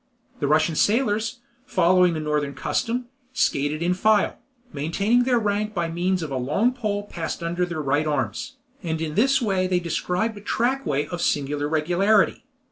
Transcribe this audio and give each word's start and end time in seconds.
The 0.39 0.47
Russian 0.47 0.73
sailors, 0.73 1.41
following 1.63 2.15
a 2.17 2.19
northern 2.19 2.55
custom, 2.55 3.05
skated 3.33 3.83
in 3.83 3.93
file, 3.93 4.39
maintaining 4.73 5.25
their 5.25 5.37
rank 5.37 5.75
by 5.75 5.89
means 5.91 6.23
of 6.23 6.31
a 6.31 6.37
long 6.37 6.73
pole 6.73 7.03
passed 7.03 7.43
under 7.43 7.67
their 7.67 7.83
right 7.83 8.07
arms, 8.07 8.55
and 8.81 8.99
in 8.99 9.13
this 9.13 9.43
way 9.43 9.67
they 9.67 9.79
described 9.79 10.35
a 10.35 10.41
trackway 10.41 11.05
of 11.05 11.21
singular 11.21 11.69
regularity. 11.69 12.43